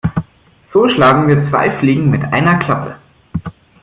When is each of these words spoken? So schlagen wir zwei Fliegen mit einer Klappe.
So 0.73 0.89
schlagen 0.89 1.27
wir 1.27 1.47
zwei 1.51 1.77
Fliegen 1.79 2.09
mit 2.09 2.23
einer 2.33 2.57
Klappe. 2.57 2.95